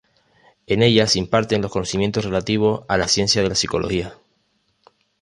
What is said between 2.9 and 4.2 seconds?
la ciencia de la Psicología.